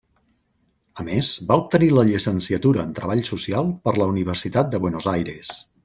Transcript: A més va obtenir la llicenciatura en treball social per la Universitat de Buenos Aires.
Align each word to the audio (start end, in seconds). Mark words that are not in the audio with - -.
A 1.03 1.03
més 1.09 1.29
va 1.51 1.57
obtenir 1.63 1.89
la 1.97 2.05
llicenciatura 2.09 2.87
en 2.87 2.97
treball 3.01 3.23
social 3.31 3.71
per 3.87 3.95
la 4.03 4.09
Universitat 4.15 4.75
de 4.75 4.85
Buenos 4.89 5.13
Aires. 5.17 5.55